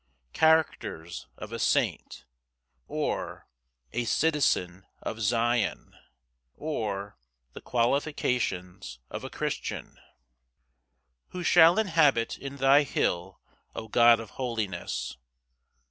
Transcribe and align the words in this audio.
Characters 0.33 1.27
of 1.37 1.51
a 1.53 1.59
saint; 1.59 2.25
or, 2.87 3.47
a 3.93 4.05
citizen 4.05 4.87
of 5.03 5.19
Zion; 5.21 5.95
or, 6.55 7.19
The 7.53 7.61
qualifications 7.61 8.97
of 9.11 9.23
a 9.23 9.29
Christian. 9.29 9.97
1 9.97 10.01
Who 11.33 11.43
shall 11.43 11.77
inhabit 11.77 12.35
in 12.39 12.55
thy 12.57 12.81
hill, 12.81 13.41
O 13.75 13.87
God 13.87 14.19
of 14.19 14.31
holiness? 14.41 15.17